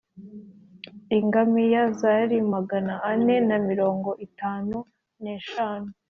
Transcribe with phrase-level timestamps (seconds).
[1.17, 4.77] Ingamiya zari magana ane na mirongo itatu
[5.23, 5.89] n eshanu